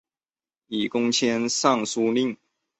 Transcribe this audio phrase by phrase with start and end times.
[0.65, 2.35] 以功迁尚书令。